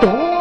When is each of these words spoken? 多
多 0.00 0.35